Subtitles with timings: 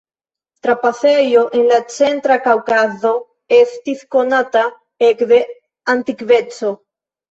[0.67, 3.13] Trapasejo en la centra Kaŭkazo
[3.61, 4.67] estis konata
[5.15, 5.45] ekde
[5.99, 6.79] antikveco.